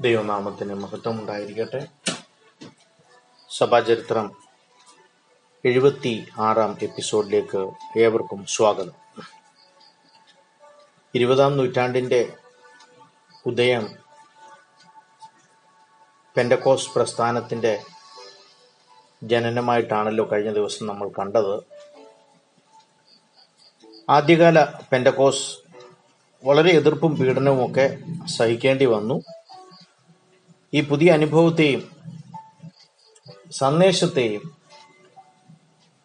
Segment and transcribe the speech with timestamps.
[0.00, 1.86] ദൈവനാമത്തിന് മഹത്വം ഉണ്ടായിരിക്കട്ടെ
[3.50, 4.36] സഭാചരിത്രം
[5.64, 8.92] എഴുപത്തി ആറാം എപ്പിസോഡിലേക്ക് ഏവർക്കും സ്വാഗതം.
[11.14, 12.32] ഇരുപതാം നൂറ്റാണ്ടിന്റെ
[13.46, 13.96] ഉദയം
[16.36, 17.82] പെൻഡക്കോസ് പ്രസ്ഥാനത്തിന്റെ
[19.22, 21.62] ജനനമായിട്ടാണല്ലോ കഴിഞ്ഞ ദിവസം നമ്മൾ കണ്ടത്.
[24.10, 25.56] ആദ്യകാല പെൻഡക്കോസ്
[26.44, 29.22] വളരെ എതിർപ്പും പീഡനവും ഒക്കെ സഹിക്കേണ്ടി വന്നു.
[30.72, 31.82] ഈ പുതിയ അനുഭവത്തെയും
[33.50, 34.42] സന്ദേശത്തെയും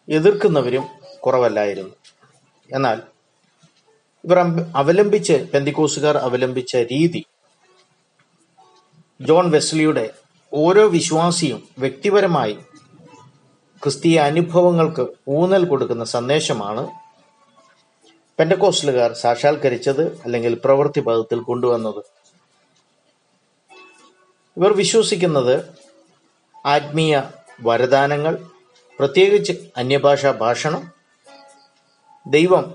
[0.08, 0.84] എതിർക്കുന്നവരും
[1.20, 1.94] കുറവല്ലായിരുന്നു.
[2.70, 3.02] എന്നാൽ
[4.24, 4.38] ഇവർ
[4.74, 7.22] അവലംബിച്ച് പെന്തിക്കോസുകാർ അവലംബിച്ച രീതി
[9.20, 10.14] ജോൺ വെസ്ലിയുടെ
[10.52, 12.58] ഓരോ വിശ്വാസിയും വ്യക്തിപരമായി
[13.82, 16.88] ക്രിസ്തീയ അനുഭവങ്ങൾക്ക് ഊന്നൽ കൊടുക്കുന്ന സന്ദേശമാണ്
[18.38, 22.13] പെൻഡക്കോസ്റ്റലുകാർ സാക്ഷാത്കരിച്ചത് അല്ലെങ്കിൽ പ്രവൃത്തി പദത്തിൽ കൊണ്ടുവന്നത്.
[24.56, 25.72] ഇവർ വിശ്വസിക്കുന്നത്
[26.66, 27.22] ആത്മീയ
[27.62, 28.38] വരദാനങ്ങൾ
[28.98, 30.92] പ്രത്യേകിച്ച് അന്യഭാഷാ ഭാഷണം
[32.26, 32.74] ദൈവം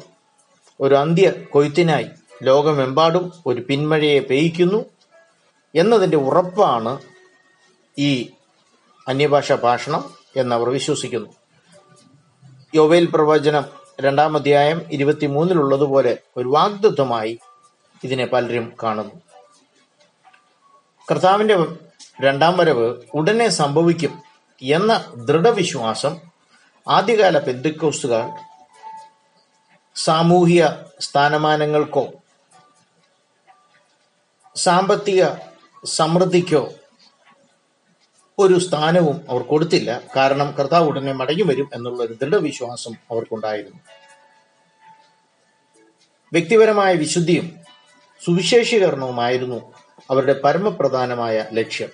[0.79, 2.09] ഒരു അന്ത്യ കൊയ്ത്തിനായി
[2.43, 4.85] ലോകമെമ്പാടും ഒരു പിന്മഴയെ പെയ്യിക്കുന്നു
[5.75, 6.99] എന്നതിന്റെ ഉറപ്പാണ്
[7.99, 8.29] ഈ
[9.07, 11.29] അന്യഭാഷാ ഭാഷണം എന്നവർ വിശ്വസിക്കുന്നു.
[12.75, 13.65] യോവേൽ പ്രവചനം
[14.01, 17.39] രണ്ടാം അധ്യായം ഇരുപത്തിമൂന്നിലുള്ളതുപോലെ ഒരു വാഗ്ദത്വമായി
[18.03, 19.28] ഇതിനെ പലരും കാണുന്നു.
[21.11, 21.57] കർത്താവിന്റെ
[22.21, 24.21] രണ്ടാം വരവ് ഉടനെ സംഭവിക്കും
[24.61, 26.17] എന്ന ദൃഢവിശ്വാസം
[26.87, 28.29] ആദ്യകാല പെന്തിക്കോസ്തുകാർ
[29.95, 30.65] സാമൂഹിക
[30.99, 32.07] സ്ഥാനമാനങ്ങൾക്കോ
[34.55, 35.25] സാമ്പത്തിക
[35.85, 36.73] സമൃദ്ധിക്കോ
[38.39, 40.01] ഒരു സ്ഥാനവും അവർ കൊടുത്തില്ല.
[40.15, 43.79] കാരണം കർത്താവ് ഉടനെ മടങ്ങി വരും എന്നുള്ള ഒരു ദൃഢവിശ്വാസം അവർക്കുണ്ടായിരുന്നു.
[46.33, 47.59] വ്യക്തിപരമായ വിശുദ്ധിയും
[48.25, 49.73] സുവിശേഷീകരണവുമായിരുന്നു
[50.09, 51.89] അവരുടെ പരമപ്രധാനമായ ലക്ഷ്യം.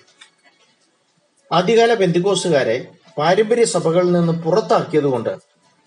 [1.52, 5.38] ആദ്യകാല ബന്ധുക്കോസുകാരെ പാരമ്പര്യ സഭകളിൽ നിന്ന് പുറത്താക്കിയതുകൊണ്ട്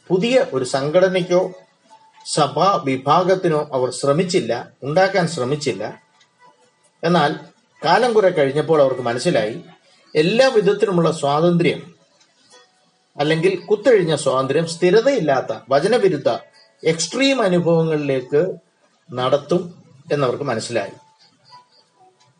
[0.07, 1.51] പുതിയ ഒരു സംഘടനയ്ക്കോ
[2.25, 6.01] സഭാ വിഭാഗത്തിനോ അവർ ശ്രമിച്ചില്ല ഉണ്ടാക്കാൻ ശ്രമിച്ചില്ല.
[7.03, 7.35] എന്നാൽ
[7.85, 9.63] കാലം കുറെ കഴിഞ്ഞപ്പോൾ അവർക്ക് മനസ്സിലായി
[10.15, 11.95] എല്ലാ വിധത്തിലുമുള്ള സ്വാതന്ത്ര്യം
[13.17, 16.29] അല്ലെങ്കിൽ കുത്തൊഴിഞ്ഞ സ്വാതന്ത്ര്യം സ്ഥിരതയില്ലാത്ത വചനവിരുദ്ധ
[16.83, 18.41] എക്സ്ട്രീം അനുഭവങ്ങളിലേക്ക്
[19.13, 20.91] നടത്തും എന്നവർക്ക് മനസ്സിലായി.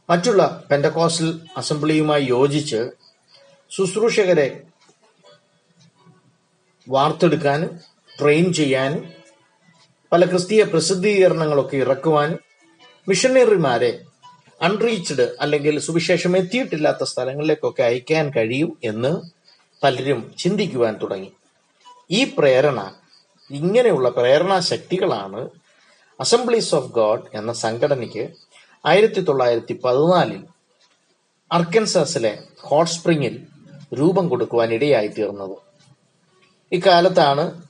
[0.09, 2.89] മറ്റുള്ള പെൻഡക്കോസ്റ്റൽ അസംബ്ലിയുമായി യോജിച്ച്
[3.71, 4.63] ശുശ്രൂഷകരെ
[6.87, 7.79] വാർത്തെടുക്കാനും
[8.21, 9.13] ട്രെയിൻ ചെയ്യാനും
[10.11, 12.39] പല ക്രിസ്തീയ പ്രസിദ്ധീകരണങ്ങളൊക്കെ ഇറക്കുവാനും
[13.07, 14.05] മിഷണറിമാരെ
[14.61, 19.11] അൺറീച്ച്ഡ് അല്ലെങ്കിൽ സുവിശേഷം എത്തിയിട്ടില്ലാത്ത സ്ഥലങ്ങളിലേക്കൊക്കെ അയക്കാൻ കഴിയും എന്ന്
[19.83, 21.31] പലരും ചിന്തിക്കുവാൻ തുടങ്ങി.
[22.11, 22.95] ഈ പ്രേരണ
[23.51, 25.49] ഇങ്ങനെയുള്ള പ്രേരണാ ശക്തികളാണ്
[26.19, 28.48] അസംബ്ലീസ് ഓഫ് ഗോഡ് എന്ന സംഘടനയ്ക്ക്
[28.85, 30.41] ആയിരത്തി തൊള്ളായിരത്തി പതിനാലിൽ
[31.51, 33.47] അർക്കൻസാസിലെ ഹോട്ട് സ്പ്രിംഗിൽ
[33.93, 35.55] രൂപം കൊടുക്കുവാൻ ഇടയായി തീർന്നത്.
[36.71, 37.61] ഇക്കാലത്താണ്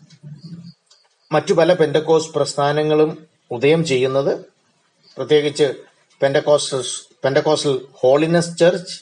[1.34, 4.46] മറ്റു പല പെൻഡക്കോസ് പ്രസ്ഥാനങ്ങളും ഉദയം ചെയ്യുന്നത്.
[5.18, 5.74] പ്രത്യേകിച്ച്
[6.22, 6.84] Pentecostal
[7.24, 9.02] Pentecostal holiness church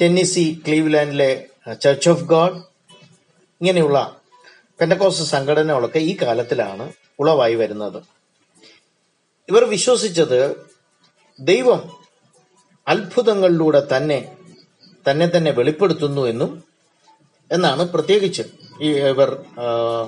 [0.00, 1.46] Tennessee ക്ലീവ്ലാൻഡിലെ
[1.80, 2.58] church of God
[3.60, 4.20] ഇങ്ങനെയുള്ള
[4.80, 8.02] പെൻഡക്കോസ് സംഘടനകളൊക്കെ ഈ കാലത്തിലാണ് ഉളവായി വരുന്നത്.
[9.48, 10.71] ഇവർ വിശ്വസിച്ചത്
[11.50, 11.80] ദൈവം
[12.88, 14.36] അത്ഭുതങ്ങളിലൂടെ തന്നെ
[15.10, 16.64] തന്നെ തന്നെ വെളിപ്പെടുത്തുന്നു എന്നും
[17.52, 18.42] എന്നാണ് പ്രത്യേകിച്ച്
[18.82, 19.44] ഇവർ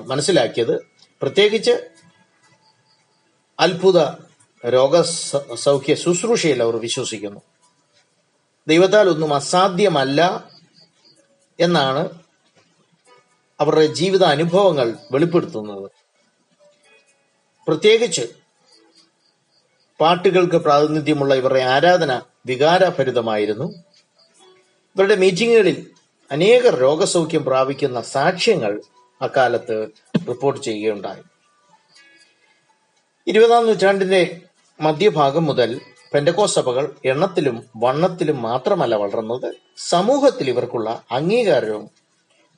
[0.05, 0.75] മനസ്സിലാക്കിയത്.
[1.21, 1.73] പ്രത്യേകിച്ച്
[3.59, 3.99] അത്ഭുത
[4.65, 5.01] രോഗ
[5.55, 7.41] സൗഖ്യ ശുശ്രൂഷയിൽ അവർ വിശ്വസിക്കുന്നു.
[8.67, 10.49] ദൈവത്താൽ ഒന്നും അസാധ്യമല്ല
[11.59, 12.09] എന്നാണ്
[13.59, 15.91] അവരുടെ ജീവിത അനുഭവങ്ങൾ വെളിപ്പെടുത്തുന്നത്.
[17.67, 18.44] പ്രത്യേകിച്ച്
[19.99, 23.67] പാട്ടുകൾക്ക് പ്രാതിനിധ്യമുള്ള ഇവരുടെ ആരാധന വികാരഭരിതമായിരുന്നു.
[24.95, 25.77] ഇവരുടെ മീറ്റിങ്ങുകളിൽ
[26.31, 28.81] അനേകർ രോഗസൗഖ്യം പ്രാപിക്കുന്ന സാക്ഷ്യങ്ങൾ
[29.21, 29.87] അക്കാലത്ത്
[30.29, 31.23] റിപ്പോർട്ട് ചെയ്യുകയുണ്ടായി.
[33.27, 34.41] ഇരുപതാം നൂറ്റാണ്ടിന്റെ
[34.79, 35.79] മധ്യഭാഗം മുതൽ
[36.13, 39.53] പെൻഡക്കോ സഭകൾ എണ്ണത്തിലും വണ്ണത്തിലും മാത്രമല്ല വളർന്നത്.
[39.77, 41.89] സമൂഹത്തിൽ ഇവർക്കുള്ള അംഗീകാരവും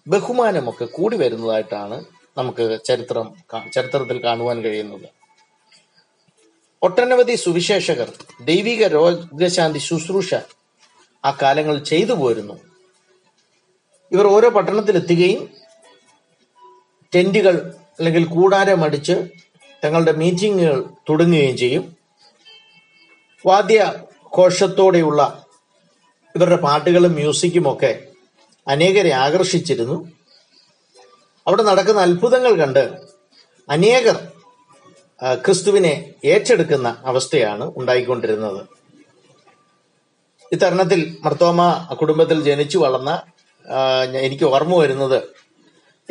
[0.07, 2.05] ബഹുമാനമൊക്കെ കൂടി വരുന്നതായിട്ടാണ്
[2.37, 3.27] നമുക്ക് ചരിത്രം
[3.73, 5.16] ചരിത്രത്തിൽ കാണുവാൻ കഴിയുന്നത്.
[6.81, 10.33] ഒട്ടനവധി സുവിശേഷകർ ദൈവിക രോഗശാന്തി ശുശ്രൂഷ
[11.25, 12.53] ആ കാലങ്ങൾ ചെയ്തു പോരുന്നു.
[14.11, 15.53] ഇവർ ഓരോ പട്ടണത്തിലെത്തുകയും
[17.15, 19.29] ടെന്റുകൾ അല്ലെങ്കിൽ കൂടാരം അടിച്ച്
[19.85, 21.97] തങ്ങളുടെ മീറ്റിങ്ങുകൾ തുടങ്ങുകയും ചെയ്യും.
[23.45, 23.93] വാദ്യ
[26.35, 28.07] ഇവരുടെ പാട്ടുകളും മ്യൂസിക്കും ഒക്കെ
[28.67, 30.11] അനേകരെ ആകർഷിച്ചിരുന്നു.
[31.47, 32.91] അവിടെ നടക്കുന്ന അത്ഭുതങ്ങൾ കണ്ട്
[33.69, 34.27] അനേകർ
[35.21, 38.67] ക്രിസ്തുവിനെ ഏറ്റെടുക്കുന്ന അവസ്ഥയാണ് ഉണ്ടായിക്കൊണ്ടിരുന്നത്.
[40.51, 41.61] ഇത്തരണത്തിൽ മർത്തോമ
[42.01, 43.21] കുടുംബത്തിൽ ജനിച്ചു വളർന്ന
[44.19, 45.23] എനിക്ക് ഓർമ്മ വരുന്നത്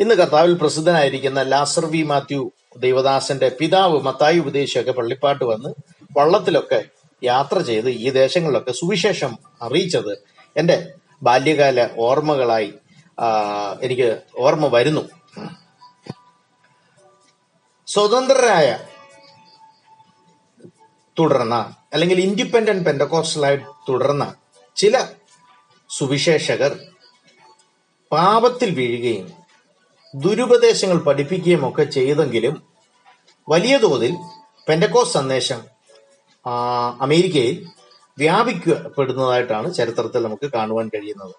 [0.01, 5.69] ഇന്ന് കർത്താവിൽ പ്രസിദ്ധനായിരിക്കുന്ന ലാസർ വി മാത്യു ദൈവദാസന്റെ പിതാവ് മത്തായി ഉപദേശിയൊക്കെ പള്ളിപ്പാട്ട് വന്ന്
[6.17, 6.83] വള്ളത്തിലൊക്കെ
[7.23, 10.13] യാത്ര ചെയ്ത് ഈ ദേശങ്ങളിലൊക്കെ സുവിശേഷം അറിയിച്ചത്
[10.57, 10.91] എന്റെ
[11.23, 12.73] ബാല്യകാല ഓർമ്മകളായി
[13.81, 15.09] എനിക്ക് ഓർമ്മ വരുന്നു.
[17.87, 18.79] സ്വതന്ത്രരായ
[21.19, 23.57] തുടർന്ന അല്ലെങ്കിൽ ഇൻഡിപെൻഡന്റ് പെൻഡകോസ്റ്റലായി
[23.89, 24.35] തുടർന്ന
[24.75, 25.05] ചില
[25.89, 26.79] സുവിശേഷകർ
[28.11, 29.33] പാപത്തിൽ വീഴുകയും
[30.15, 32.63] ദുരുപദേശങ്ങൾ പഠിപ്പിക്കുകയും ഒക്കെ ചെയ്തെങ്കിലും
[33.49, 34.15] വലിയ തോതിൽ
[34.67, 35.61] പെൻഡക്കോസ് സന്ദേശം
[37.01, 37.67] അമേരിക്കയിൽ
[38.17, 41.35] വ്യാപിക്കപ്പെടുന്നതായിട്ടാണ് ചരിത്രത്തിൽ നമുക്ക് കാണുവാൻ കഴിയുന്നത്.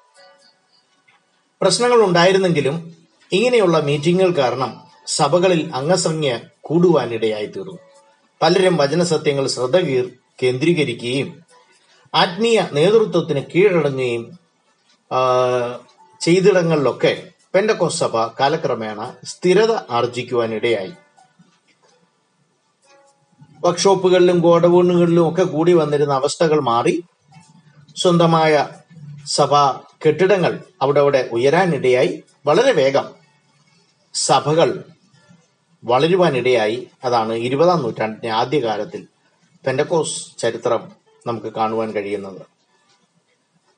[1.61, 2.97] പ്രശ്നങ്ങൾ ഉണ്ടായിരുന്നെങ്കിലും
[3.33, 7.88] ഇങ്ങനെയുള്ള മീറ്റിങ്ങുകൾ കാരണം സഭകളിൽ അംഗസംഖ്യ കൂടുവാനിടയായി തീർന്നു
[8.43, 9.77] പലരും വചനസത്യങ്ങൾ ശ്രദ്ധ
[10.43, 11.45] കേന്ദ്രീകരിക്കുകയും
[12.15, 14.39] ആത്മീയ നേതൃത്വത്തിന് കീഴടങ്ങുകയും
[16.21, 20.93] ചെയ്തിടങ്ങളിലൊക്കെ പെൻഡക്കോസ് സഭ കാലക്രമേണ സ്ഥിരത ആർജിക്കുവാനിടയായി.
[23.65, 27.05] വർക്ക്ഷോപ്പുകളിലും ഗോഡൌണുകളിലും ഒക്കെ കൂടി വന്നിരുന്ന അവസ്ഥകൾ മാറി
[27.97, 28.69] സ്വന്തമായ
[29.27, 32.23] സഭാ കെട്ടിടങ്ങൾ അവിടെ അവിടെ ഉയരാനിടയായി.
[32.47, 33.07] വളരെ വേഗം
[34.15, 34.85] സഭകൾ
[35.85, 39.07] വളരുവാനിടയായി അതാണ് ഇരുപതാം നൂറ്റാണ്ടിന്റെ ആദ്യകാലത്തിൽ
[39.67, 40.93] പെൻഡക്കോസ് ചരിത്രം
[41.27, 42.43] നമുക്ക് കാണുവാൻ കഴിയുന്നത്.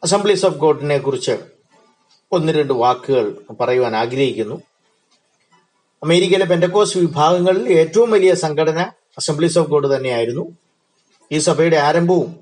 [0.03, 1.39] അസംബ്ലീസ് ഓഫ് ഗോഡിനെ കുറിച്ച്
[2.33, 4.63] ഒന്ന് രണ്ട് വാക്കുകൾ പറയുവാൻ ആഗ്രഹിക്കുന്നു.
[6.03, 8.81] അമേരിക്കയിലെ പെൻഡക്കോസ് വിഭാഗങ്ങളിൽ ഏറ്റവും വലിയ സംഘടന
[9.19, 10.57] അസംബ്ലീസ് ഓഫ് ഗോഡ് തന്നെയായിരുന്നു.
[11.33, 12.41] ഈ സഭയുടെ ആരംഭവും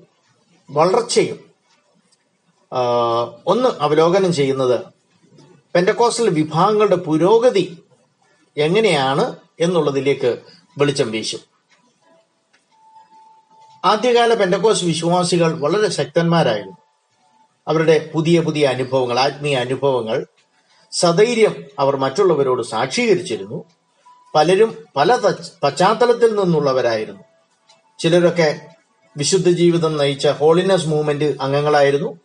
[0.71, 1.49] വളർച്ചയും
[3.47, 4.81] ഒന്ന് അവലോകനം ചെയ്യുന്നത്
[5.75, 7.77] പെൻഡക്കോസ്റ്റൽ വിഭാഗങ്ങളുടെ പുരോഗതി
[8.57, 10.37] എങ്ങനെയാണ് എന്നുള്ളതിലേക്ക്
[10.77, 11.39] വെളിച്ചം വീശും.
[13.85, 16.77] ആദ്യകാല പെൻഡക്കോസ് വിശ്വാസികൾ വളരെ ശക്തന്മാരായിരുന്നു.
[17.67, 20.25] അവരുടെ പുതിയ പുതിയ അനുഭവങ്ങൾ ആത്മീയ അനുഭവങ്ങൾ
[20.91, 23.63] സധൈര്യം അവർ മറ്റുള്ളവരോട് സാക്ഷീകരിച്ചിരുന്നു.
[24.35, 25.15] പലരും പല
[25.63, 27.23] പശ്ചാത്തലത്തിൽ നിന്നുള്ളവരായിരുന്നു.
[27.99, 28.61] ചിലരൊക്കെ
[29.17, 32.19] വിശുദ്ധ ജീവിതം നയിച്ച ഹോളിനസ് മൂവ്മെന്റ് അംഗങ്ങളായിരുന്നു.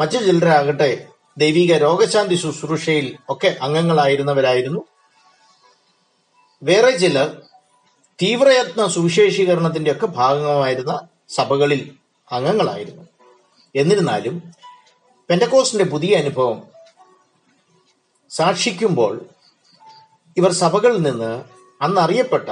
[0.00, 1.06] മറ്റു ചിലരാകട്ടെ
[1.38, 4.80] ദൈവിക രോഗശാന്തി ശുശ്രൂഷയിൽ ഒക്കെ അംഗങ്ങളായിരുന്നവരായിരുന്നു.
[6.62, 7.42] വേറെ ചിലർ
[8.22, 11.94] തീവ്രയത്ന സുവിശേഷീകരണത്തിന്റെ ഒക്കെ ഭാഗമായിരുന്ന സഭകളിൽ
[12.32, 13.02] അംഗങ്ങളായിരുന്നു.
[13.74, 14.52] എന്നിരുന്നാലും
[15.30, 16.62] പെൻഡക്കോസിന്റെ പുതിയ അനുഭവം
[18.30, 19.26] സാക്ഷിക്കുമ്പോൾ
[20.36, 21.44] ഇവർ സഭകളിൽ നിന്ന്
[21.82, 22.48] അന്നറിയപ്പെട്ട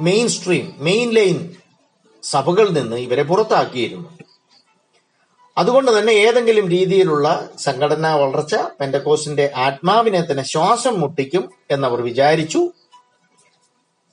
[0.00, 1.54] മെയിൻ സ്ട്രീം മെയിൻ ലൈൻ
[2.22, 4.18] സഭകളിൽ നിന്ന് ഇവരെ പുറത്താക്കിയിരുന്നു.
[5.60, 12.60] അതുകൊണ്ട് തന്നെ ഏതെങ്കിലും രീതിയിലുള്ള സംഘടനാ വളർച്ച പെൻഡക്കോസിന്റെ ആത്മാവിനെ തന്നെ ശ്വാസം മുട്ടിക്കും എന്നവർ വിചാരിച്ചു.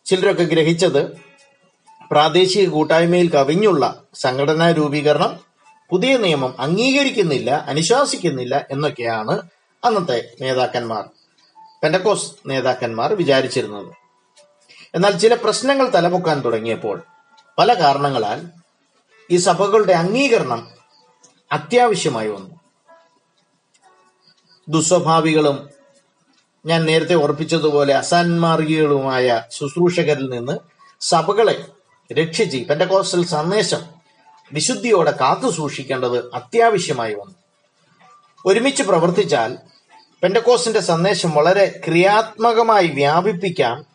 [0.06, 1.02] ചിലരൊക്കെ ഗ്രഹിച്ചത്
[2.12, 5.40] പ്രാദേശിക കൂട്ടായ്മയിൽ കവിഞ്ഞുള്ള സംഘടനാ രൂപീകരണം
[5.90, 9.42] പുതിയ നിയമം അംഗീകരിക്കുന്നില്ല അനുശാസിക്കുന്നില്ല എന്നൊക്കെയാണ്
[9.86, 11.04] അന്നത്തെ നേതാക്കന്മാർ
[11.84, 13.92] പെൻഡക്കോസ് നേതാക്കന്മാർ വിചാരിച്ചിരുന്നത്.
[14.96, 17.04] എന്നാൽ ചില പ്രശ്നങ്ങൾ തലപൊക്കാൻ തുടങ്ങിയപ്പോൾ
[17.58, 18.42] പല കാരണങ്ങളാൽ
[19.32, 20.77] ഈ സഭകളുടെ അംഗീകരണം
[21.52, 22.60] അത്യാവശ്യമായി വന്നു.
[24.70, 25.70] ദുസ്വഭാവികളും
[26.66, 30.58] ഞാൻ നേരത്തെ ഓർപ്പിച്ചതുപോലെ അസാൻമാർഗികളുമായ ശുശ്രൂഷകരിൽ നിന്ന്
[31.02, 31.66] സഭകളെ
[32.14, 33.86] രക്ഷിച്ച് പെൻഡകോസ്റ്റൽ സന്ദേശം
[34.54, 37.36] വിശുദ്ധിയോടെ കാത്തു സൂക്ഷിക്കേണ്ടത് അത്യാവശ്യമായി വന്നു.
[38.46, 39.58] ഒരുമിച്ച് പ്രവർത്തിച്ചാൽ
[40.24, 43.86] പെൻഡക്കോസിന്റെ സന്ദേശം വളരെ ക്രിയാത്മകമായി വ്യാപിപ്പിക്കാം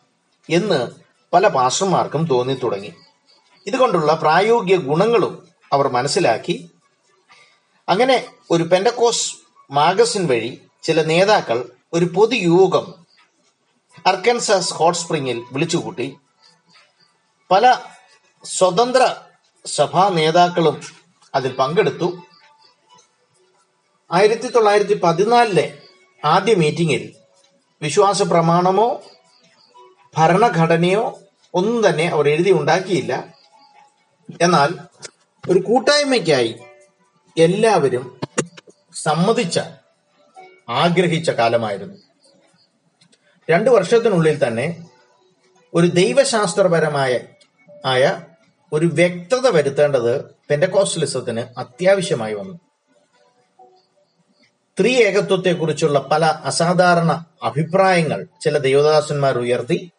[0.49, 0.91] എന്ന്
[1.33, 2.93] പല പാസ്റ്റർമാർക്കും തോന്നി തുടങ്ങി
[3.67, 6.71] ഇതുകൊണ്ടുള്ള പ്രായോഗിക ഗുണങ്ങളും അവർ മനസ്സിലാക്കി
[7.87, 9.25] അങ്ങനെ ഒരു പെൻഡക്കോസ്
[9.71, 10.51] മാഗസിൻ വഴി
[10.83, 11.57] ചില നേതാക്കൾ
[11.93, 12.85] ഒരു പൊതുയോഗം
[14.07, 16.17] അർക്കൻസാസ് ഹോട്ട് സ്പ്രിങ്ങിൽ വിളിച്ചുകൂട്ടി.
[17.51, 17.65] പല
[18.45, 19.03] സ്വതന്ത്ര
[19.65, 20.81] സഭാ നേതാക്കളും
[21.35, 22.07] അതിൽ പങ്കെടുത്തു.
[24.11, 25.67] ആയിരത്തി തൊള്ളായിരത്തി പതിനാലിലെ
[26.25, 27.03] ആദ്യ മീറ്റിംഗിൽ
[27.81, 29.03] വിശ്വാസ പ്രമാണമോ
[30.17, 31.03] ഭരണഘടനയോ
[31.53, 33.13] ഒന്നും തന്നെ അവർ എഴുതി ഉണ്ടാക്കിയില്ല
[34.41, 34.69] എന്നാൽ
[35.49, 36.51] ഒരു കൂട്ടായ്മയ്ക്കായി
[37.37, 38.19] എല്ലാവരും
[38.93, 39.59] സമ്മതിച്ച
[40.69, 41.95] ആഗ്രഹിച്ച കാലമായിരുന്നു.
[43.49, 44.89] രണ്ടു വർഷത്തിനുള്ളിൽ തന്നെ
[45.73, 47.19] ഒരു ദൈവശാസ്ത്രപരമായ
[47.85, 48.21] ആയ
[48.73, 52.59] ഒരു വ്യക്തത വരുത്തേണ്ടത് പെൻഡക്കോസ്റ്റലിസത്തിന് അത്യാവശ്യമായി വന്നു.
[54.79, 59.91] ത്രീ ഏകത്വത്തെക്കുറിച്ചുള്ള പല അസാധാരണ അഭിപ്രായങ്ങൾ ചില ദേവദാസന്മാർ ഉയർത്തി.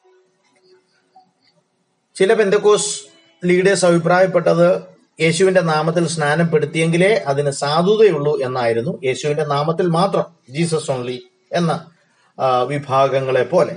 [2.14, 3.04] ചില പെന്തക്കോസ്
[3.44, 11.18] ലീഡേഴ്സ് അഭിപ്രായപ്പെട്ടത് യേശുവിന്റെ നാമത്തിൽ സ്നാനപ്പെടുത്തിയെങ്കിലേ അതിന് സാധുതയുള്ളൂ എന്നായിരുന്നു യേശുവിന്റെ നാമത്തിൽ മാത്രം ജീസസ് ഓൺലി
[11.52, 11.90] എന്ന
[12.62, 13.75] വിഭാഗങ്ങളെ പോലെ.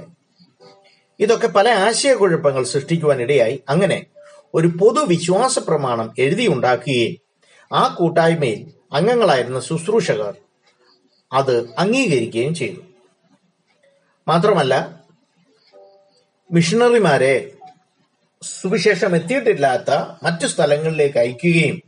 [1.19, 4.05] ഇതൊക്കെ പല ആശയക്കുഴപ്പങ്ങൾ സൃഷ്ടിക്കുവാനിടയായി അങ്ങനെ
[4.53, 7.15] ഒരു പൊതുവിശ്വാസ പ്രമാണം എഴുതിയുണ്ടാക്കുകയും
[7.73, 10.35] ആ കൂട്ടായ്മയിൽ അംഗങ്ങളായിരുന്ന ശുശ്രൂഷകർ
[11.33, 12.81] അത് അംഗീകരിക്കുകയും ചെയ്തു.
[14.27, 14.73] മാത്രമല്ല
[16.51, 17.56] മിഷണറിമാരെ
[18.41, 19.91] സുവിശേഷം എത്തിയിട്ടില്ലാത്ത
[20.23, 21.81] മറ്റു സ്ഥലങ്ങളിലേക്ക് അയക്കുകയും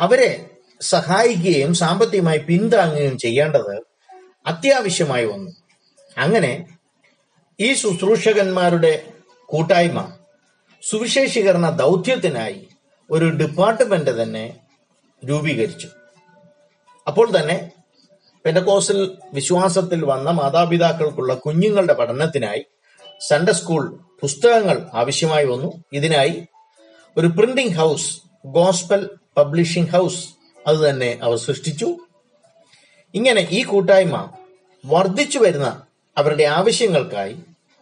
[0.00, 3.82] അവരെ സഹായിക്കുകയും സാമ്പത്തികമായി പിന്താങ്ങുകയും ചെയ്യേണ്ടത്
[4.46, 5.50] അത്യാവശ്യമായി വന്നു.
[6.18, 6.78] അങ്ങനെ
[7.60, 9.02] ഈ ശുശ്രൂഷകന്മാരുടെ
[9.46, 10.12] കൂട്ടായ്മ
[10.82, 12.68] സുവിശേഷീകരണ ദൗത്യത്തിനായി
[13.10, 14.60] ഒരു ഡിപ്പാർട്ട്മെന്റ് തന്നെ
[15.28, 15.88] രൂപീകരിച്ചു.
[17.06, 17.72] അപ്പോൾ തന്നെ
[18.44, 22.64] പെൻഡകോസിൽ വിശ്വാസത്തിൽ വന്ന മാതാപിതാക്കൾക്കുള്ള കുഞ്ഞുങ്ങളുടെ പഠനത്തിനായി
[23.20, 25.84] സൺഡേ സ്കൂൾ പുസ്തകങ്ങൾ ആവശ്യമായി വന്നു.
[25.92, 26.46] ഇതിനായി
[27.16, 30.28] ഒരു printing house gospel publishing house
[30.66, 31.96] അത് തന്നെ അവർ സൃഷ്ടിച്ചു.
[33.14, 34.30] ഇങ്ങനെ ഈ കൂട്ടായ്മ
[34.86, 35.82] വർദ്ധിച്ചു വരുന്ന
[36.18, 37.36] അവരുടെ ആവശ്യങ്ങൾക്കായി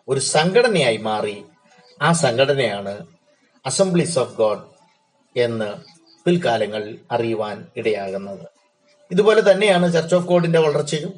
[0.09, 1.45] ഒരു സംഘടനയായി മാറി.
[2.03, 3.07] ആ സംഘടനയാണ്
[3.67, 4.63] അസംബ്ലീസ് ഓഫ് ഗോഡ്
[5.37, 5.75] എന്ന്
[6.25, 8.47] പിൽക്കാലങ്ങളിൽ അറിയുവാൻ ഇടയാകുന്നത്.
[9.11, 11.15] ഇതുപോലെ തന്നെയാണ് ചർച്ച് ഓഫ് ഗോഡിന്റെ വളർച്ചയും.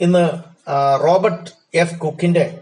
[0.00, 0.28] ഇന്ന്
[1.02, 1.98] റോബർട്ട് എഫ്.
[1.98, 2.61] കുക്കിന്റെ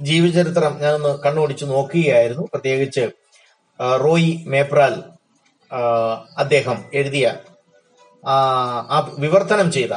[0.00, 2.42] ജീവചരിത്രം ഞാനൊന്ന് കണ്ണോടിച്ച് നോക്കുകയായിരുന്നു.
[2.42, 3.04] പ്രത്യേകിച്ച്
[4.04, 5.02] റോയ് മേപ്രാൽ
[6.38, 7.26] അദ്ദേഹം എഴുതിയ
[8.28, 9.94] ആ വിവർത്തനം ചെയ്ത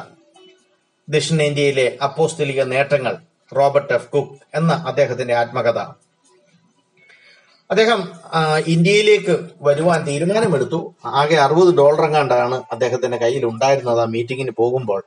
[1.10, 3.18] ദക്ഷിണേന്ത്യയിലെ അപ്പോസ്തലിക നേട്ടങ്ങൾ
[3.58, 4.10] റോബർട്ട് എഫ്.
[4.10, 5.80] കുക്ക് എന്ന അദ്ദേഹത്തിന്റെ ആത്മകഥ.
[7.70, 8.00] അദ്ദേഹം
[8.68, 10.96] ഇന്ത്യയിലേക്ക് വരുവാൻ തീരുമാനമെടുത്തു.
[11.06, 15.04] ആകെ അറുപത് ഡോളർ എങ്ങാണ്ടാണ് അദ്ദേഹത്തിന്റെ കയ്യിൽ ഉണ്ടായിരുന്നത് ആ മീറ്റിങ്ങിന് പോകുമ്പോൾ.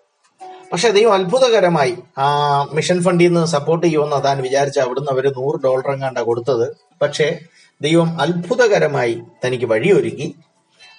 [0.73, 5.91] പക്ഷെ ദൈവം അത്ഭുതകരമായി ആ മിഷൻ ഫണ്ടിൽ നിന്ന് സപ്പോർട്ട് ചെയ്യുമെന്ന് താൻ വിചാരിച്ച അവിടുന്ന് അവർ നൂറ് ഡോളർ
[5.91, 6.77] എങ്ങാണ്ടാ കൊടുത്തത്.
[7.03, 7.39] പക്ഷേ
[7.81, 10.35] ദൈവം അത്ഭുതകരമായി തനിക്ക് വഴിയൊരുക്കി.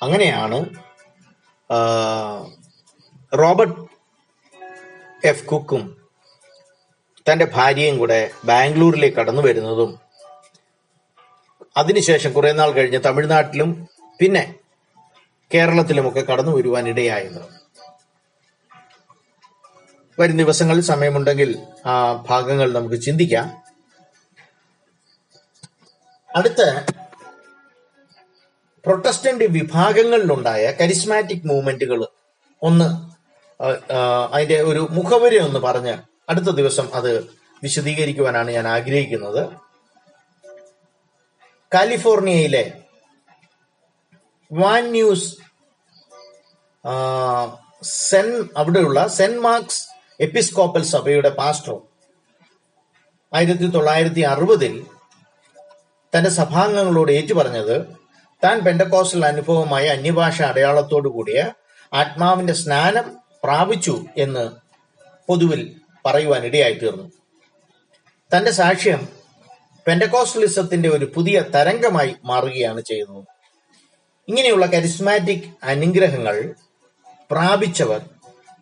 [0.01, 0.65] അങ്ങനെയാണ്
[3.39, 3.79] റോബർട്ട്
[5.27, 5.45] എഫ്.
[5.45, 5.97] കുക്കും
[7.31, 9.99] തന്റെ ഭാര്യയും കൂടെ ബാംഗ്ലൂരിലേക്ക് കടന്നു വരുന്നതും
[11.77, 13.87] അതിനുശേഷം കുറെ നാൾ കഴിഞ്ഞ് തമിഴ്നാട്ടിലും
[14.19, 14.55] പിന്നെ
[15.53, 17.62] കേരളത്തിലുമൊക്കെ കടന്നു വരുവാൻ ഇടയായത്
[20.19, 23.63] വരും ദിവസങ്ങളിൽ സമയമുണ്ടെങ്കിൽ ആ ഭാഗങ്ങൾ നമുക്ക് ചിന്തിക്കാം.
[26.35, 26.61] അടുത്ത
[28.85, 32.07] പ്രൊട്ടസ്റ്റന്റ് വിഭാഗങ്ങളിലുണ്ടായ കരിസ്മാറ്റിക് മൂവ്മെന്റുകൾ
[32.63, 33.13] ഒന്ന്
[34.31, 35.97] അതിന്റെ ഒരു മുഖവരി ഒന്ന് പറഞ്ഞ്
[36.29, 37.23] അടുത്ത ദിവസം അത്
[37.63, 39.49] വിശദീകരിക്കുവാനാണ് ഞാൻ ആഗ്രഹിക്കുന്നത്.
[41.73, 42.73] കാലിഫോർണിയയിലെ
[44.51, 45.37] വാൻ ന്യൂസ്
[47.83, 49.92] സെൻ അവിടെയുള്ള സെന്റ് മാർക്സ്
[50.23, 51.75] എപ്പിസ്കോപ്പൽ സഭയുടെ പാസ്റ്റർ
[53.33, 54.85] ആയിരത്തി തൊള്ളായിരത്തി അറുപതിൽ
[56.17, 57.75] തന്റെ സഭാംഗങ്ങളോട് ഏറ്റുപറഞ്ഞത്
[58.43, 61.53] താൻ പെൻഡക്കോസ്റ്റൽ അനുഭവമായ അന്യഭാഷ അടയാളത്തോടു കൂടിയ
[61.93, 64.51] ആത്മാവിന്റെ സ്നാനം പ്രാപിച്ചു എന്ന്
[65.27, 65.75] പൊതുവിൽ
[66.05, 67.11] പറയുവാൻ ഇടയായി തീർന്നു.
[68.31, 69.07] തന്റെ സാക്ഷ്യം
[69.87, 73.27] പെൻഡക്കോസ്റ്റലിസത്തിന്റെ ഒരു പുതിയ തരംഗമായി മാറുകയാണ് ചെയ്യുന്നത്.
[74.27, 76.55] ഇങ്ങനെയുള്ള കരിസ്മാറ്റിക് അനുഗ്രഹങ്ങൾ
[77.31, 78.01] പ്രാപിച്ചവർ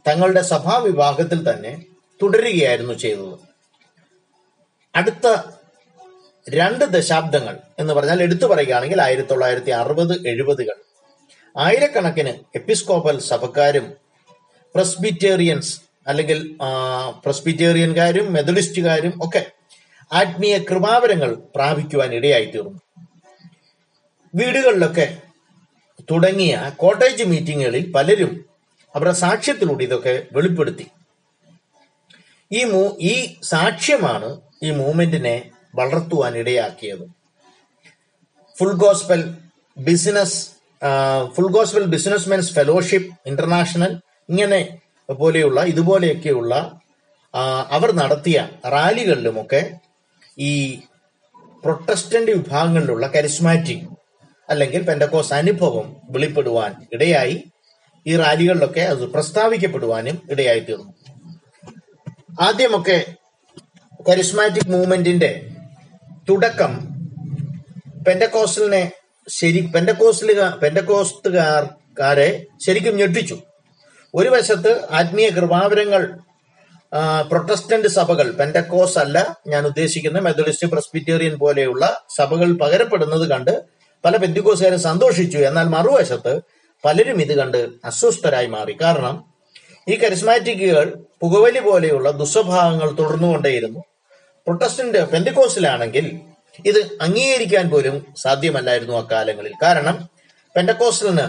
[0.07, 1.85] തങ്ങളുടെ സഭാവിഭാഗത്തിൽ തന്നെ
[2.21, 3.39] തുടരുകയായിരുന്നു ചെയ്തത്.
[4.95, 5.27] അടുത്ത
[6.49, 10.77] രണ്ട് ദശാബ്ദങ്ങൾ എന്ന് പറഞ്ഞാൽ എടുത്തു പറയുകയാണെങ്കിൽ ആയിരത്തി തൊള്ളായിരത്തി അറുപത് എഴുപതുകൾ.
[11.57, 13.93] ആയിരക്കണക്കിന് എപ്പിസ്കോപ്പൽ സഭക്കാരും
[14.75, 16.57] പ്രസ്ബിറ്റേറിയൻസ് അല്ലെങ്കിൽ
[17.25, 19.51] പ്രസ്ബിറ്റേറിയൻകാരും മെത്തഡിസ്റ്റുകാരും ഒക്കെ
[20.13, 22.79] ആത്മീയ കൃപാവരങ്ങൾ പ്രാപിക്കുവാൻ ഇടയായി തീർന്നു
[24.35, 25.17] വീടുകളിലൊക്കെ
[26.11, 28.50] തുടങ്ങിയ കോട്ടേജ് മീറ്റിങ്ങുകളിൽ പലരും
[28.95, 30.87] അവരുടെ സാക്ഷ്യത്തിലൂടെ ഇതൊക്കെ വെളിപ്പെടുത്തി.
[32.51, 37.05] ഈ മൂ ഈ സാക്ഷ്യമാണ് ഈ മൂവ്മെന്റിനെ വളർത്തുവാൻ ഇടയാക്കിയത്.
[38.57, 39.35] Full gospel
[39.77, 40.39] business
[41.35, 43.91] full gospel business men's fellowship international
[44.29, 44.79] ഇങ്ങനെ
[45.09, 46.81] പോലെയുള്ള ഇതുപോലെയൊക്കെയുള്ള
[47.69, 49.61] അവർ നടത്തിയ റാലികളിലുമൊക്കെ
[50.39, 50.51] ഈ
[51.63, 53.87] പ്രൊട്ടസ്റ്റന്റ് വിഭാഗങ്ങളിലുള്ള കരിസ്മാറ്റിക്
[54.49, 57.50] അല്ലെങ്കിൽ പെൻഡക്കോസ് അനുഭവം വെളിപ്പെടുവാൻ ഇടയായി.
[58.05, 60.93] ഈ റാലികളിലൊക്കെ അത് പ്രസ്താവിക്കപ്പെടുവാനും ഇടയായിത്തീർന്നു.
[62.41, 62.97] ആദ്യമൊക്കെ
[64.07, 65.31] കരിസ്മാറ്റിക് മൂവ്മെന്റിന്റെ
[66.29, 66.73] തുടക്കം
[68.07, 68.91] പെൻഡക്കോസ്റ്റലിനെ
[69.27, 72.29] ശരി പെൻഡക്കോസ്റ്റലുകാ പെൻഡക്കോസ്റ്റുകാരെ
[72.65, 73.37] ശരിക്കും ഞെട്ടിച്ചു.
[74.15, 76.03] ഒരു വശത്ത് ആത്മീയ കൃപാവരങ്ങൾ
[77.29, 79.17] പ്രൊട്ടസ്റ്റന്റ് സഭകൾ പെൻഡക്കോസ് അല്ല
[79.47, 81.83] ഞാൻ ഉദ്ദേശിക്കുന്ന മെത്തഡിസ്റ്റ് പ്രസ്ബിറ്റേറിയൻ പോലെയുള്ള
[82.17, 83.53] സഭകൾ പകരപ്പെടുന്നത് കണ്ട്
[84.05, 85.37] പല പെന്തിക്കോസുകാരും സന്തോഷിച്ചു.
[85.37, 86.33] എന്നാൽ മറുവശത്ത്
[86.85, 88.77] പലരും ഇത് കണ്ട് അസ്വസ്ഥരായി മാറി.
[88.81, 89.15] കാരണം
[89.87, 90.87] ഈ കരിസ്മാറ്റിക്കുകൾ
[91.21, 93.81] പുകവലി പോലെയുള്ള ദുസ്വഭാവങ്ങൾ തുടർന്നുകൊണ്ടേയിരുന്നു.
[94.47, 96.05] പ്രൊട്ടസ്റ്റന്റ് പെന്തക്കോസിലാണെങ്കിൽ
[96.65, 99.53] ഇത് അംഗീകരിക്കാൻ പോലും സാധ്യമല്ലായിരുന്നു അക്കാലങ്ങളിൽ.
[99.63, 100.09] കാരണം
[100.55, 101.25] പെൻഡക്കോസ്റ്റലിന്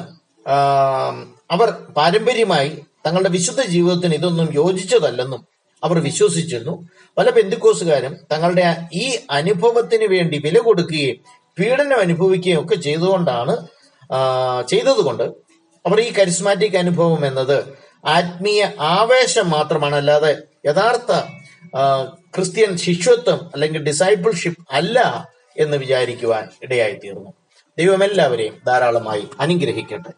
[0.47, 1.16] ആം,
[1.50, 2.71] അവർ പാരമ്പര്യമായി
[3.06, 5.40] തങ്ങളുടെ വിശുദ്ധ ജീവിതത്തിന് ഇതൊന്നും യോജിച്ചതല്ലെന്നും
[5.82, 6.75] അവർ വിശ്വസിച്ചിരുന്നു.
[7.18, 11.16] പല പെന്തുക്കോസുകാരും തങ്ങളുടെ ഈ അനുഭവത്തിന് വേണ്ടി വില കൊടുക്കുകയും
[11.59, 13.54] പീഡനം അനുഭവിക്കുകയും ഒക്കെ ചെയ്തുകൊണ്ടാണ്
[14.68, 15.25] ചെയ്തതുകൊണ്ട്
[15.87, 17.57] അവർ ഈ കരിസ്മാറ്റിക് അനുഭവം എന്നത്
[18.05, 19.97] ആത്മീയ ആവേശം മാത്രമാണ്.
[19.97, 20.33] അല്ലാതെ
[20.67, 21.12] യഥാർത്ഥ
[22.35, 24.99] ക്രിസ്ത്യൻ ശിഷ്യത്വം അല്ലെങ്കിൽ ഡിസൈപ്പിൾഷിപ്പ് അല്ല
[25.59, 27.31] എന്ന് വിചാരിക്കുവാൻ ഇടയായി തീർന്നു
[27.79, 30.12] ദൈവം എല്ലാവരെയും ധാരാളമായി അനുഗ്രഹിക്കട്ടെ.